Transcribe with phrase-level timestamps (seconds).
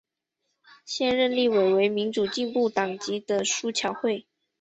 [0.83, 4.25] 现任立委为民主进步党籍的苏巧慧。